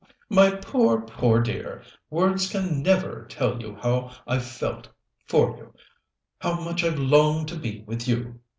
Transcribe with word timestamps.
"My 0.29 0.49
poor, 0.49 0.99
poor 1.01 1.41
dear! 1.41 1.83
Words 2.09 2.49
can 2.49 2.81
never 2.81 3.27
tell 3.29 3.61
you 3.61 3.75
how 3.75 4.09
I've 4.25 4.43
felt 4.47 4.89
for 5.27 5.55
you 5.57 5.75
how 6.39 6.59
much 6.59 6.83
I've 6.83 6.97
longed 6.97 7.49
to 7.49 7.55
be 7.55 7.83
with 7.85 8.07
you!" 8.07 8.39